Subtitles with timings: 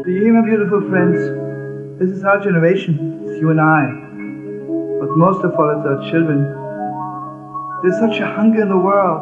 [0.00, 1.20] Do you hear, my beautiful friends?
[2.00, 3.28] This is our generation.
[3.28, 3.84] It's you and I.
[5.04, 6.48] But most of all, it's our children.
[7.84, 9.20] There's such a hunger in the world.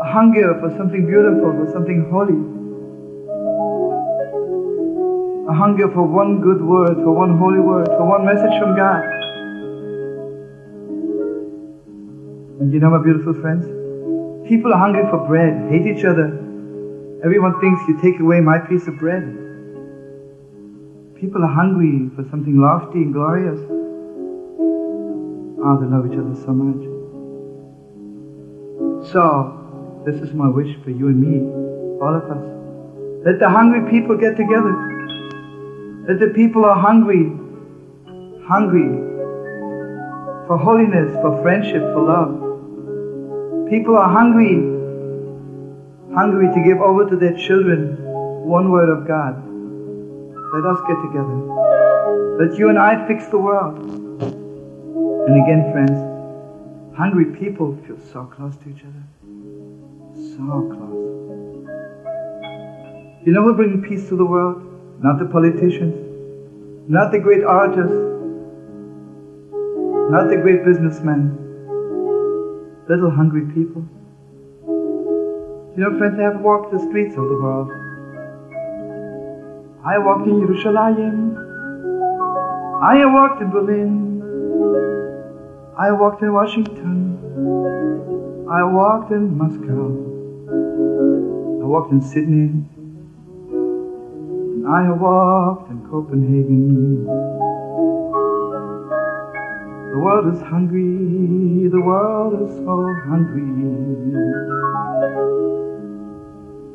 [0.00, 2.40] A hunger for something beautiful, for something holy.
[5.52, 9.04] A hunger for one good word, for one holy word, for one message from God.
[12.64, 13.68] And you know, my beautiful friends,
[14.48, 16.32] people are hungry for bread, hate each other.
[17.22, 19.44] Everyone thinks you take away my piece of bread.
[21.20, 23.58] People are hungry for something lofty and glorious.
[25.60, 26.86] Oh, they love each other so much.
[29.10, 31.40] So, this is my wish for you and me,
[32.00, 33.26] all of us.
[33.26, 34.70] Let the hungry people get together.
[36.06, 37.32] Let the people are hungry,
[38.46, 38.86] hungry
[40.46, 43.68] for holiness, for friendship, for love.
[43.68, 44.54] People are hungry,
[46.14, 47.96] hungry to give over to their children
[48.46, 49.47] one word of God.
[50.52, 51.38] Let us get together.
[52.38, 53.78] Let you and I fix the world.
[55.28, 55.98] And again, friends,
[56.96, 59.04] hungry people feel so close to each other.
[60.14, 60.98] So close.
[63.26, 64.62] You know what brings peace to the world?
[65.02, 65.94] Not the politicians,
[66.88, 67.92] not the great artists,
[70.10, 71.44] not the great businessmen
[72.88, 73.84] little hungry people.
[75.76, 77.70] You know, friends, I have walked the streets of the world.
[79.88, 81.34] I walked in Jerusalem.
[82.82, 84.20] I walked in Berlin.
[85.78, 87.16] I walked in Washington.
[88.50, 89.86] I walked in Moscow.
[91.62, 92.50] I walked in Sydney.
[94.58, 97.06] And I walked in Copenhagen.
[99.92, 102.76] The world is hungry, the world is so
[103.08, 103.56] hungry.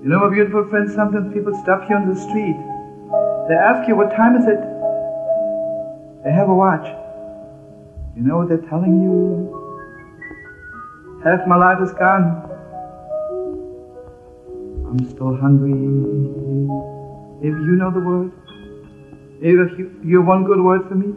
[0.01, 2.72] You know, my beautiful friend, sometimes people stop you on the street.
[3.49, 4.59] They ask you, what time is it?
[6.23, 6.87] They have a watch.
[8.15, 9.59] You know what they're telling you?
[11.25, 12.49] Half my life is gone.
[14.87, 15.73] I'm still hungry.
[17.41, 18.31] If you know the word,
[19.41, 21.11] if you, you have one good word for me,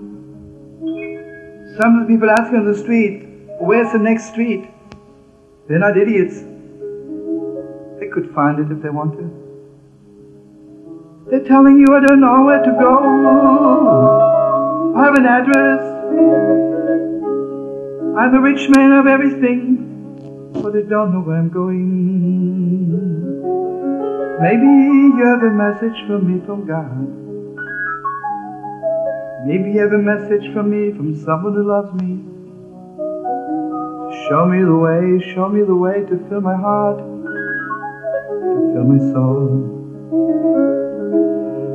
[1.78, 3.28] some of the people ask you on the street,
[3.60, 4.68] where's the next street?
[5.68, 6.40] They're not idiots.
[8.00, 9.45] They could find it if they want to.
[11.28, 12.94] They're telling you I don't know where to go.
[14.94, 15.80] I have an address.
[18.16, 22.86] I'm a rich man of everything, but I don't know where I'm going.
[24.40, 24.66] Maybe
[25.18, 27.08] you have a message for me from God.
[29.48, 32.22] Maybe you have a message from me, from someone who loves me.
[34.28, 38.98] Show me the way, show me the way to fill my heart, to fill my
[39.12, 40.75] soul.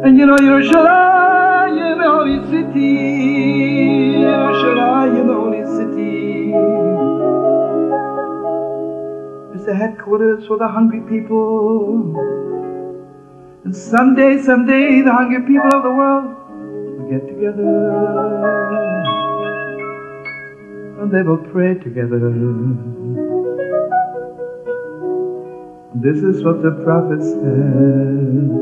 [0.04, 2.94] And you know, Yerushalayim, the holy city,
[4.18, 6.54] Yerushalayim, the holy city,
[9.54, 12.16] It's the headquarters for the hungry people.
[13.64, 16.36] And someday, someday, the hungry people of the world
[16.98, 18.82] will get together
[21.02, 22.32] and they will pray together.
[25.94, 28.62] This is what the prophet said.